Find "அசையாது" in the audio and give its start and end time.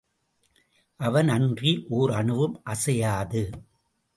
2.63-3.49